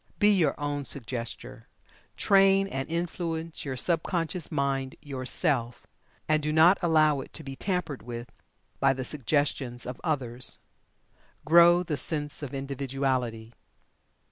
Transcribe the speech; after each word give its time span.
Be 0.17 0.31
your 0.35 0.59
own 0.59 0.81
Suggestor 0.83 1.65
train 2.17 2.67
and 2.67 2.89
influence 2.89 3.65
your 3.65 3.77
sub 3.77 4.01
conscious 4.01 4.51
mind 4.51 4.95
Yourself, 5.03 5.85
and 6.27 6.41
do 6.41 6.51
not 6.51 6.79
allow 6.81 7.19
it 7.21 7.31
to 7.33 7.43
be 7.43 7.55
tampered 7.55 8.01
with 8.01 8.31
by 8.79 8.93
the 8.93 9.05
suggestions 9.05 9.85
of 9.85 10.01
others. 10.03 10.57
Grow 11.45 11.83
the 11.83 11.97
sense 11.97 12.41
of 12.41 12.51
Individuality. 12.51 13.53